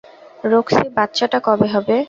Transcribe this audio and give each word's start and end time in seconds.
Roxie, 0.43 0.85
বাচ্চাটা 0.97 1.39
কবে 1.47 1.67
হবে? 1.73 1.95